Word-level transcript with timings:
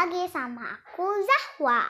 lagi 0.00 0.32
sama 0.32 0.64
aku 0.64 1.04
Zahwa. 1.28 1.84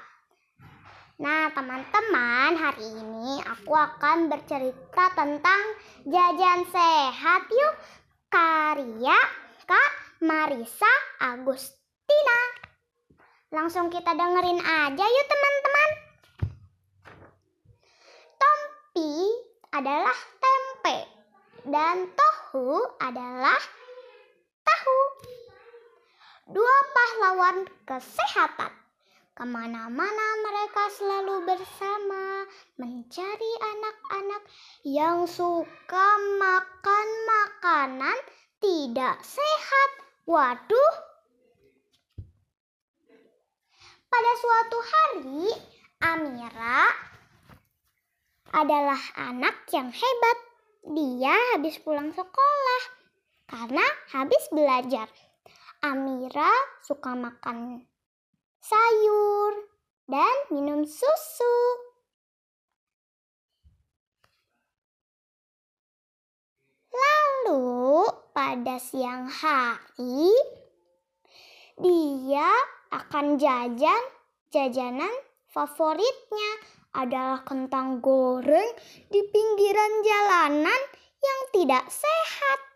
Nah, 1.22 1.46
teman-teman, 1.54 2.58
hari 2.58 2.90
ini 2.90 3.38
aku 3.38 3.70
akan 3.70 4.26
bercerita 4.26 5.14
tentang 5.14 5.62
jajan 6.10 6.66
sehat 6.74 7.46
yuk 7.46 7.74
karya 8.26 9.14
Kak 9.62 9.90
Marisa 10.26 10.90
Agustina. 11.22 12.40
Langsung 13.54 13.94
kita 13.94 14.10
dengerin 14.10 14.58
aja 14.58 15.06
yuk 15.06 15.26
teman-teman. 15.30 15.90
Tompi 18.34 19.14
adalah 19.70 20.18
tempe 20.42 20.98
dan 21.62 22.10
tohu 22.18 22.74
adalah. 22.98 23.79
Dua 26.50 26.76
pahlawan 26.90 27.62
kesehatan. 27.86 28.74
Ke 29.38 29.46
mana-mana 29.46 30.26
mereka 30.42 30.82
selalu 30.98 31.46
bersama 31.46 32.42
mencari 32.74 33.52
anak-anak 33.62 34.42
yang 34.82 35.30
suka 35.30 36.08
makan 36.42 37.06
makanan 37.30 38.18
tidak 38.58 39.22
sehat. 39.22 39.90
Waduh. 40.26 40.94
Pada 44.10 44.32
suatu 44.42 44.78
hari, 44.82 45.54
Amira 46.02 46.90
adalah 48.50 48.98
anak 49.14 49.70
yang 49.70 49.94
hebat. 49.94 50.38
Dia 50.82 51.54
habis 51.54 51.78
pulang 51.78 52.10
sekolah 52.10 52.82
karena 53.46 53.86
habis 54.10 54.42
belajar. 54.50 55.06
Amira 55.80 56.52
suka 56.84 57.16
makan 57.16 57.88
sayur 58.60 59.52
dan 60.04 60.36
minum 60.52 60.84
susu. 60.84 61.56
Lalu 66.92 68.12
pada 68.36 68.76
siang 68.76 69.32
hari 69.32 70.28
dia 71.80 72.52
akan 72.92 73.40
jajan 73.40 74.02
jajanan 74.52 75.14
favoritnya 75.48 76.50
adalah 76.92 77.40
kentang 77.40 78.04
goreng 78.04 78.68
di 79.08 79.24
pinggiran 79.32 79.92
jalanan 80.04 80.82
yang 81.24 81.40
tidak 81.56 81.88
sehat. 81.88 82.69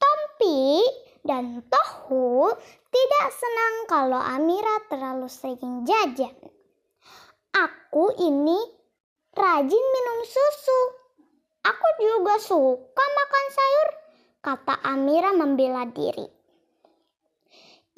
Tompi 0.00 0.80
dan 1.20 1.60
Tohu 1.68 2.48
tidak 2.88 3.26
senang 3.36 3.74
kalau 3.84 4.16
Amira 4.16 4.80
terlalu 4.88 5.28
sering 5.28 5.84
jajan. 5.84 6.32
Aku 7.52 8.10
ini 8.16 8.58
rajin 9.36 9.84
minum 9.92 10.18
susu. 10.24 10.80
Aku 11.60 11.86
juga 12.00 12.40
suka 12.40 13.04
makan 13.04 13.46
sayur, 13.52 13.88
kata 14.40 14.74
Amira 14.80 15.36
membela 15.36 15.84
diri. 15.84 16.24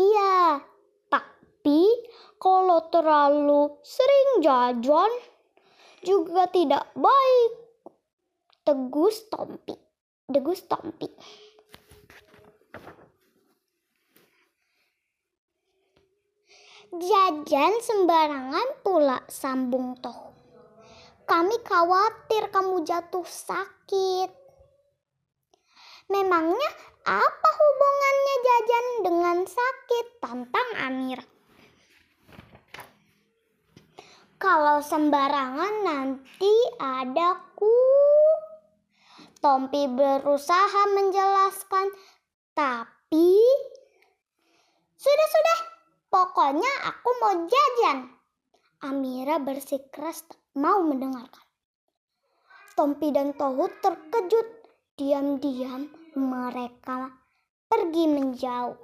Iya, 0.03 0.59
tapi 1.06 1.87
kalau 2.42 2.91
terlalu 2.91 3.78
sering 3.87 4.42
jajan 4.42 5.12
juga 6.03 6.50
tidak 6.50 6.91
baik. 6.98 7.53
Tegus 8.66 9.31
Tompi. 9.31 9.78
Tegus 10.27 10.66
Tompi. 10.66 11.06
Jajan 16.92 17.80
sembarangan 17.80 18.84
pula 18.84 19.25
sambung 19.25 19.97
toh. 20.04 20.36
Kami 21.25 21.56
khawatir 21.64 22.53
kamu 22.53 22.84
jatuh 22.84 23.25
sakit. 23.25 24.28
Memangnya 26.12 26.70
apa 27.08 27.48
hubungannya 27.56 28.36
jajan 28.44 28.86
dengan 29.08 29.38
sakit? 29.48 30.06
Tantang 30.20 30.69
Amir. 30.84 31.25
Kalau 34.36 34.84
sembarangan 34.84 35.88
nanti 35.88 36.52
ada 36.76 37.41
ku. 37.56 37.72
Tompi 39.41 39.88
berusaha 39.88 40.92
menjelaskan, 40.92 41.88
tapi 42.52 43.41
sudah-sudah, 45.00 45.58
pokoknya 46.52 46.74
aku 46.84 47.08
mau 47.16 47.34
jajan. 47.48 47.98
Amira 48.84 49.40
bersikeras 49.40 50.28
tak 50.28 50.36
mau 50.52 50.84
mendengarkan. 50.84 51.48
Tompi 52.76 53.08
dan 53.08 53.32
Tohu 53.32 53.72
terkejut. 53.80 54.60
Diam-diam 54.92 55.88
mereka 56.12 57.08
pergi 57.72 58.04
menjauh. 58.04 58.76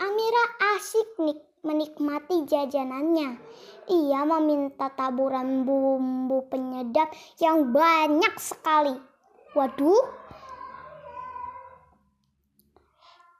Amira 0.00 0.44
asik 0.72 1.20
nik 1.20 1.44
menikmati 1.60 2.48
jajanannya. 2.48 3.36
Ia 3.92 4.24
meminta 4.24 4.88
taburan 4.96 5.68
bumbu 5.68 6.48
penyedap 6.48 7.12
yang 7.36 7.68
banyak 7.68 8.32
sekali. 8.40 8.96
Waduh. 9.52 10.23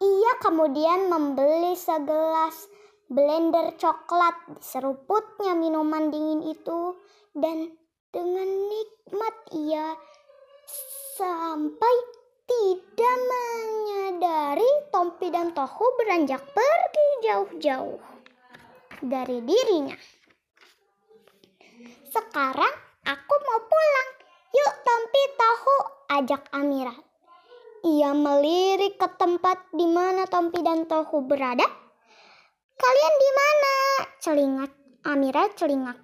Ia 0.05 0.33
kemudian 0.45 1.09
membeli 1.09 1.73
segelas 1.73 2.69
blender 3.09 3.73
coklat 3.81 4.37
seruputnya 4.61 5.57
minuman 5.57 6.13
dingin 6.13 6.45
itu 6.45 6.93
dan 7.33 7.73
dengan 8.13 8.45
nikmat 8.45 9.37
ia 9.57 9.97
sampai 11.17 11.95
tidak 12.45 13.17
menyadari 13.25 14.71
Tompi 14.93 15.33
dan 15.33 15.57
Tohu 15.57 15.87
beranjak 15.97 16.45
pergi 16.53 17.09
jauh-jauh 17.25 18.01
dari 19.01 19.41
dirinya. 19.41 19.97
Sekarang 22.13 22.75
aku 23.09 23.35
mau 23.41 23.61
pulang. 23.65 24.11
Yuk 24.55 24.75
Tompi 24.87 25.23
Tohu, 25.35 25.79
ajak 26.15 26.43
Amira. 26.55 26.95
Ia 27.85 28.17
melirik 28.17 28.97
ke 28.97 29.09
tempat 29.21 29.69
di 29.77 29.85
mana 29.85 30.25
Tompi 30.25 30.65
dan 30.65 30.89
Tohu 30.89 31.29
berada. 31.29 31.69
Kalian 32.81 33.15
di 33.21 33.31
mana? 33.37 33.75
Celingat 34.25 34.73
Amira 35.05 35.53
celingak 35.53 36.01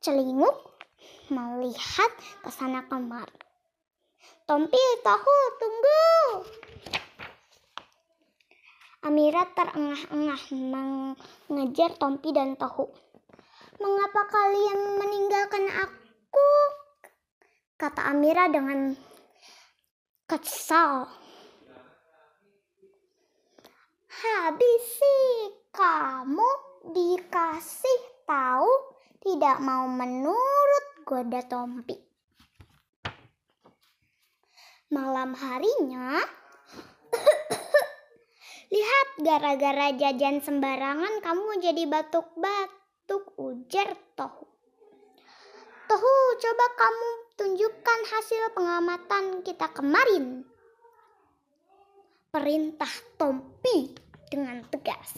celinguk 0.00 0.56
melihat 1.28 2.12
ke 2.40 2.48
sana 2.48 2.88
kemari. 2.88 3.36
Tompi, 4.48 4.80
Tohu, 5.04 5.38
tunggu. 5.60 6.04
Amira 9.04 9.44
terengah-engah 9.52 10.42
mengejar 11.52 11.92
Tompi 12.00 12.32
dan 12.32 12.56
Tohu. 12.56 12.88
Mengapa 13.76 14.24
kalian 14.32 14.96
meninggalkan 14.96 15.68
aku? 15.68 16.48
Kata 17.76 18.08
Amira 18.08 18.48
dengan 18.48 18.96
kesal. 20.28 21.08
Habis 24.12 24.82
sih 25.00 25.32
kamu 25.72 26.50
dikasih 26.92 28.00
tahu 28.28 28.68
tidak 29.24 29.56
mau 29.64 29.88
menurut 29.88 30.84
goda 31.08 31.40
Tompi. 31.48 31.96
Malam 34.92 35.32
harinya, 35.32 36.20
lihat 38.74 39.08
gara-gara 39.24 39.96
jajan 39.96 40.44
sembarangan 40.44 41.24
kamu 41.24 41.60
jadi 41.64 41.88
batuk-batuk 41.88 43.32
ujar 43.40 43.96
Tohu. 44.12 44.44
Tohu, 45.88 46.16
coba 46.36 46.66
kamu 46.76 47.27
tunjukkan 47.38 48.00
hasil 48.10 48.50
pengamatan 48.50 49.46
kita 49.46 49.70
kemarin. 49.70 50.42
Perintah 52.34 52.90
Tompi 53.14 53.94
dengan 54.26 54.66
tegas. 54.66 55.14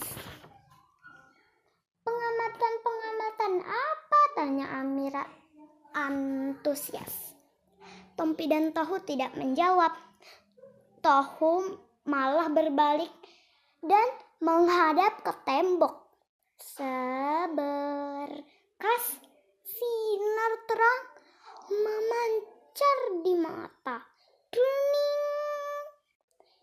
Pengamatan-pengamatan 2.05 3.65
apa? 3.65 4.21
Tanya 4.37 4.79
Amira 4.79 5.25
antusias. 5.97 7.33
Tompi 8.13 8.45
dan 8.45 8.69
Tohu 8.69 9.01
tidak 9.01 9.33
menjawab. 9.33 9.91
Tohu 11.01 11.73
malah 12.05 12.53
berbalik 12.53 13.11
dan 13.81 14.07
menghadap 14.37 15.25
ke 15.25 15.33
tembok. 15.41 16.05
Seberkas 16.61 17.65
sinar 19.65 20.53
terang 20.69 21.10
memancar 21.71 22.99
di 23.23 23.33
mata. 23.39 23.97
Duning 24.51 25.21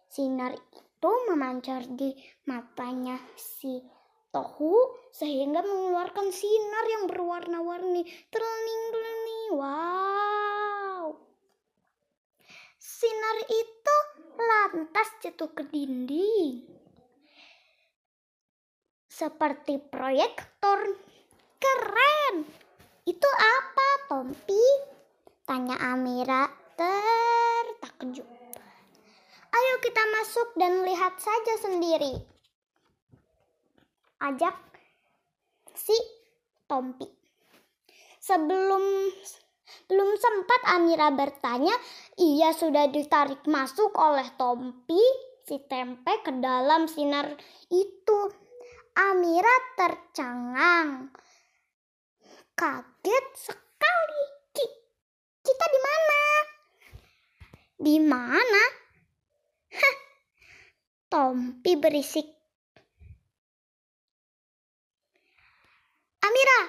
Sinar 0.08 0.50
itu 0.50 1.12
memancar 1.31 1.87
di 1.94 2.10
matanya 2.49 3.22
si 3.38 3.78
Tohu 4.34 4.99
sehingga 5.14 5.62
mengeluarkan 5.62 6.34
sinar 6.34 6.84
yang 6.90 7.05
berwarna-warni. 7.06 8.02
Terling-terling. 8.28 9.55
Wow. 9.56 11.22
Sinar 12.82 13.38
itu 13.46 13.96
lantas 14.43 15.08
jatuh 15.22 15.55
ke 15.55 15.62
dinding. 15.70 16.66
Seperti 19.06 19.78
proyektor. 19.78 20.99
Keren. 21.62 22.43
Itu 23.06 23.28
apa, 23.38 23.88
Tompi? 24.10 24.98
Tanya 25.49 25.81
Amira 25.81 26.45
tertakjub. 26.77 28.29
Ayo 29.49 29.75
kita 29.81 30.03
masuk 30.21 30.53
dan 30.61 30.85
lihat 30.85 31.17
saja 31.17 31.55
sendiri. 31.65 32.21
Ajak 34.21 34.53
si 35.73 35.97
Tompi. 36.69 37.09
Sebelum 38.21 39.09
belum 39.89 40.11
sempat 40.21 40.69
Amira 40.77 41.09
bertanya, 41.17 41.73
ia 42.21 42.53
sudah 42.53 42.93
ditarik 42.93 43.41
masuk 43.49 43.97
oleh 43.97 44.29
Tompi 44.37 45.01
si 45.49 45.56
tempe 45.65 46.12
ke 46.29 46.33
dalam 46.44 46.85
sinar 46.93 47.33
itu. 47.73 48.21
Amira 49.01 49.56
tercengang. 49.81 51.09
Kaget 52.53 53.27
sekali. 53.33 54.38
Kita 55.49 55.65
di 55.65 55.81
mana? 55.81 56.21
Di 57.81 57.97
mana? 58.05 58.65
Hah. 59.73 59.97
Tompi 61.09 61.73
berisik. 61.81 62.29
Amira, 66.21 66.61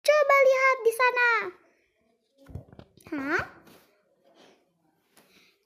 coba 0.00 0.36
lihat 0.40 0.76
di 0.80 0.92
sana. 0.96 1.28
Hah? 3.12 3.44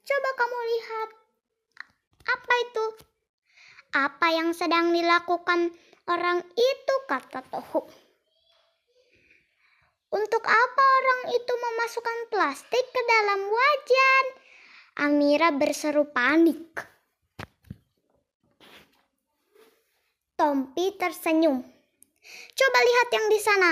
Coba 0.03 0.29
kamu 0.35 0.59
lihat. 0.67 1.09
Apa 2.27 2.53
itu? 2.59 2.85
Apa 3.95 4.27
yang 4.35 4.51
sedang 4.51 4.91
dilakukan 4.91 5.71
orang 6.11 6.43
itu, 6.59 6.95
kata 7.07 7.39
Tohu. 7.47 7.87
Untuk 10.07 10.39
apa 10.39 10.83
orang 11.03 11.35
itu 11.35 11.51
memasukkan 11.51 12.19
plastik 12.31 12.85
ke 12.95 13.01
dalam 13.03 13.43
wajan? 13.51 14.25
Amira 15.03 15.51
berseru 15.51 16.07
panik. 16.07 16.79
Tompi 20.39 20.95
tersenyum. 20.95 21.59
Coba 22.55 22.79
lihat 22.87 23.07
yang 23.11 23.27
di 23.27 23.39
sana. 23.43 23.71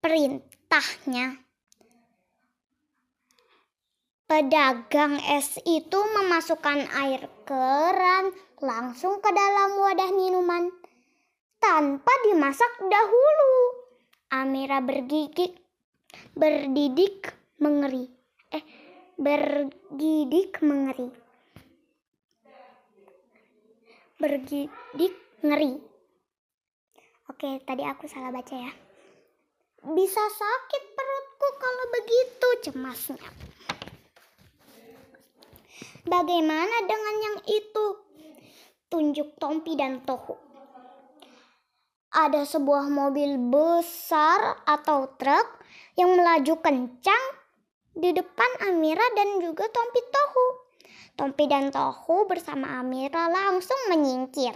Perintahnya. 0.00 1.44
Pedagang 4.24 5.20
es 5.28 5.60
itu 5.68 6.00
memasukkan 6.00 6.88
air 7.04 7.28
keran 7.44 8.32
langsung 8.64 9.20
ke 9.20 9.28
dalam 9.28 9.76
wadah 9.76 10.08
minuman 10.16 10.72
tanpa 11.60 12.12
dimasak 12.24 12.72
dahulu. 12.88 13.83
Amira 14.32 14.80
bergigit, 14.80 15.52
berdidik 16.32 17.34
mengeri. 17.60 18.08
Eh, 18.54 18.64
bergidik 19.18 20.62
mengeri. 20.62 21.08
Bergidik 24.20 25.14
ngeri. 25.44 25.72
Oke, 27.28 27.60
tadi 27.66 27.82
aku 27.84 28.06
salah 28.06 28.30
baca 28.30 28.54
ya. 28.56 28.72
Bisa 29.84 30.22
sakit 30.22 30.84
perutku 30.96 31.48
kalau 31.60 31.84
begitu 31.92 32.48
cemasnya. 32.68 33.28
Bagaimana 36.04 36.76
dengan 36.84 37.16
yang 37.20 37.38
itu? 37.48 37.86
Tunjuk 38.92 39.40
Tompi 39.40 39.72
dan 39.72 40.04
Tohu. 40.04 40.53
Ada 42.14 42.46
sebuah 42.46 42.94
mobil 42.94 43.34
besar 43.50 44.62
atau 44.62 45.10
truk 45.18 45.50
yang 45.98 46.14
melaju 46.14 46.54
kencang 46.62 47.24
di 47.90 48.14
depan 48.14 48.70
Amira 48.70 49.02
dan 49.18 49.42
juga 49.42 49.66
Tompi 49.66 49.98
Tohu. 50.14 50.46
Tompi 51.18 51.50
dan 51.50 51.74
Tohu 51.74 52.30
bersama 52.30 52.78
Amira 52.78 53.26
langsung 53.26 53.78
menyingkir. 53.90 54.54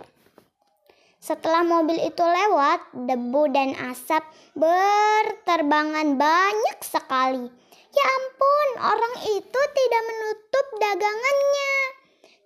Setelah 1.19 1.67
mobil 1.67 1.99
itu 1.99 2.23
lewat, 2.23 2.95
debu 2.95 3.51
dan 3.51 3.75
asap 3.91 4.23
berterbangan 4.55 6.15
banyak 6.15 6.79
sekali. 6.87 7.43
Ya 7.91 8.05
ampun, 8.07 8.69
orang 8.87 9.15
itu 9.35 9.61
tidak 9.75 10.03
menutup 10.07 10.67
dagangannya. 10.79 11.75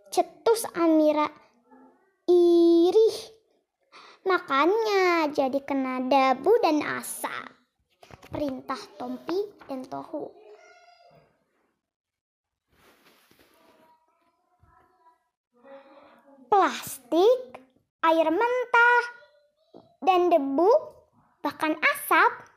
Cetus 0.08 0.64
Amira. 0.72 1.28
Irih. 2.32 3.31
Makanya 4.22 5.30
jadi 5.34 5.58
kena 5.66 6.02
debu 6.06 6.52
dan 6.62 6.82
asap. 7.02 7.50
Perintah 8.32 8.80
Tompi 8.96 9.36
dan 9.68 9.84
Tohu. 9.84 10.32
Plastik, 16.48 17.40
air 18.04 18.28
mentah, 18.28 19.04
dan 20.04 20.32
debu, 20.32 20.70
bahkan 21.44 21.76
asap 21.80 22.52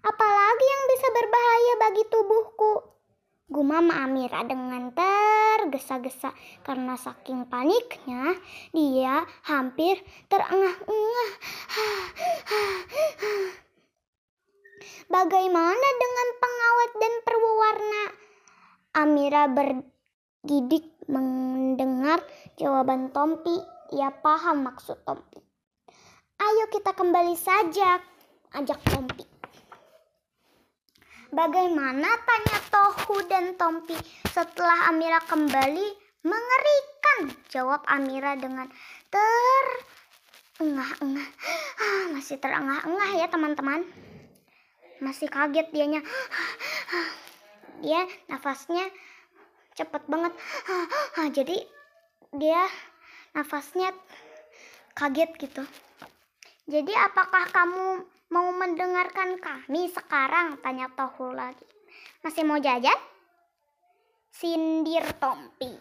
Apalagi 0.00 0.64
yang 0.64 0.84
bisa 0.96 1.08
berbahaya 1.12 1.74
bagi 1.76 2.04
tubuhku? 2.08 2.74
Gumam 3.50 3.90
Amira 3.90 4.46
dengan 4.46 4.94
tergesa-gesa 4.94 6.30
karena 6.62 6.94
saking 6.94 7.50
paniknya 7.50 8.38
dia 8.70 9.26
hampir 9.42 9.98
terengah-engah. 10.30 11.30
Bagaimana 15.10 15.86
dengan 15.98 16.28
pengawet 16.38 16.92
dan 16.94 17.14
perwarna? 17.26 18.04
Amira 18.94 19.50
bergidik 19.50 20.86
mendengar 21.10 22.22
jawaban 22.54 23.10
Tompi. 23.10 23.58
Ia 23.98 24.14
paham 24.14 24.62
maksud 24.62 25.02
Tompi. 25.02 25.42
Ayo 26.38 26.70
kita 26.70 26.94
kembali 26.94 27.34
saja, 27.34 27.98
ajak 28.54 28.78
Tompi. 28.86 29.39
Bagaimana? 31.30 32.10
Tanya 32.26 32.58
Tohu 32.74 33.22
dan 33.30 33.54
Tompi. 33.54 33.94
Setelah 34.34 34.90
Amira 34.90 35.22
kembali 35.22 35.86
mengerikan 36.26 37.30
jawab 37.46 37.86
Amira 37.86 38.34
dengan 38.34 38.66
terengah-engah. 40.58 41.28
Ah, 41.78 42.10
masih 42.10 42.34
terengah-engah 42.42 43.10
ya 43.14 43.30
teman-teman. 43.30 43.86
Masih 44.98 45.30
kaget 45.30 45.70
dianya. 45.70 46.02
Dia 47.78 48.10
nafasnya 48.26 48.90
cepet 49.78 50.02
banget. 50.10 50.34
Jadi 51.30 51.62
dia 52.34 52.66
nafasnya 53.38 53.94
kaget 54.98 55.30
gitu. 55.38 55.62
Jadi 56.66 56.90
apakah 56.90 57.46
kamu 57.54 58.02
Mau 58.30 58.54
mendengarkan 58.54 59.42
kami 59.42 59.90
sekarang? 59.90 60.62
Tanya 60.62 60.86
Tohu 60.94 61.34
lagi. 61.34 61.66
Masih 62.22 62.46
mau 62.46 62.62
jajan? 62.62 62.94
Sindir 64.30 65.02
Tompi. 65.18 65.74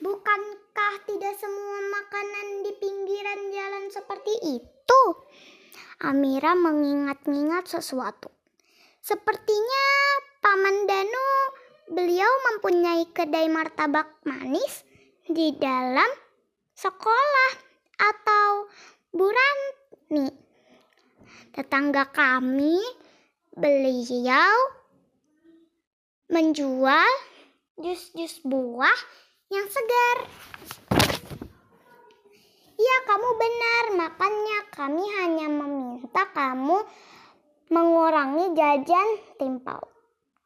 Bukankah 0.00 0.94
tidak 1.04 1.36
semua 1.36 1.78
makanan 1.92 2.64
di 2.64 2.72
pinggiran 2.80 3.40
jalan 3.52 3.84
seperti 3.92 4.34
itu? 4.56 5.02
Amira 6.00 6.56
mengingat-ingat 6.56 7.68
sesuatu. 7.68 8.32
Sepertinya 9.04 9.86
Paman 10.40 10.88
Danu 10.88 11.28
beliau 11.92 12.32
mempunyai 12.48 13.04
kedai 13.12 13.52
martabak 13.52 14.24
manis 14.24 14.80
di 15.28 15.52
dalam 15.60 16.08
sekolah 16.72 17.52
atau 18.00 18.64
Burani. 19.10 20.30
Tetangga 21.50 22.06
kami, 22.14 22.78
beliau 23.54 24.54
menjual 26.30 27.10
jus-jus 27.82 28.38
buah 28.46 28.98
yang 29.50 29.66
segar. 29.66 30.18
Ya, 32.80 32.96
kamu 33.04 33.28
benar. 33.36 33.84
Makanya 33.98 34.58
kami 34.72 35.04
hanya 35.20 35.46
meminta 35.50 36.24
kamu 36.30 36.86
mengurangi 37.70 38.54
jajan 38.54 39.08
timpal 39.36 39.90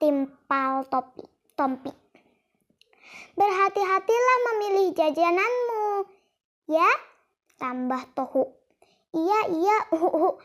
timpal 0.05 0.85
topi. 0.93 1.25
Tompi. 1.55 1.93
Berhati-hatilah 3.39 4.39
memilih 4.51 4.95
jajananmu, 4.95 6.07
ya, 6.71 6.91
tambah 7.59 8.03
Tohu. 8.19 8.51
Iya, 9.15 9.41
iya, 9.55 9.79
uhu. 9.97 10.39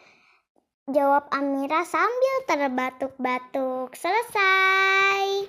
Jawab 0.89 1.29
Amira 1.29 1.85
sambil 1.85 2.35
terbatuk-batuk. 2.49 3.93
Selesai. 3.93 5.45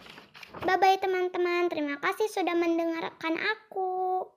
Bye-bye 0.64 1.00
teman-teman. 1.00 1.73
Terima 1.73 1.97
kasih 1.97 2.29
sudah 2.29 2.52
mendengarkan 2.52 3.40
aku. 3.40 4.29